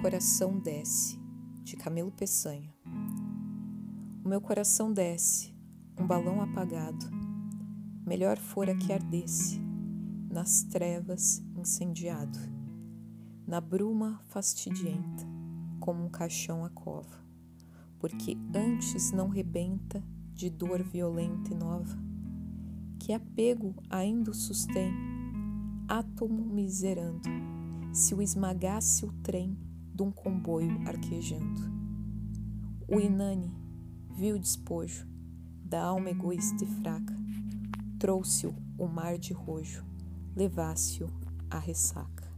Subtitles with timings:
[0.00, 1.20] coração desce,
[1.62, 2.74] de Camilo Peçanha.
[4.24, 5.54] O meu coração desce,
[6.00, 7.06] um balão apagado.
[8.06, 9.60] Melhor fora que ardesse,
[10.30, 12.38] nas trevas incendiado,
[13.46, 15.26] na bruma fastidienta,
[15.78, 17.22] como um caixão à cova,
[17.98, 20.02] porque antes não rebenta
[20.32, 21.98] de dor violenta e nova,
[22.98, 24.90] que apego ainda sustém,
[25.86, 27.28] átomo miserando
[27.96, 29.58] se o esmagasse o trem
[29.94, 31.62] de um comboio arquejando.
[32.86, 33.50] O Inani
[34.14, 35.06] viu o despojo
[35.64, 37.16] da alma egoísta e fraca,
[37.98, 39.82] trouxe-o o mar de rojo,
[40.36, 41.08] levasse-o
[41.50, 42.30] a ressaca.